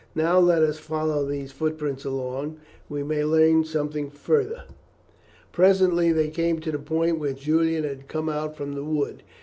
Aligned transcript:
Now, 0.15 0.39
let 0.39 0.63
us 0.63 0.79
follow 0.79 1.23
these 1.23 1.51
footprints 1.51 2.05
along; 2.05 2.57
we 2.89 3.03
may 3.03 3.23
learn 3.23 3.63
something 3.65 4.09
further." 4.09 4.63
Presently 5.51 6.11
they 6.11 6.29
came 6.29 6.57
to 6.61 6.71
the 6.71 6.79
point 6.79 7.19
where 7.19 7.33
Julian 7.33 7.83
had 7.83 8.07
come 8.07 8.27
out 8.27 8.57
from 8.57 8.73
the 8.73 8.83
wood. 8.83 9.21